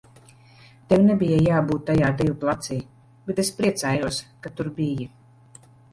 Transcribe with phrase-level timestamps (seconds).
[0.93, 2.77] Tev nebija jābūt tajā deju placī,
[3.29, 5.11] bet es priecājos, ka tur biji.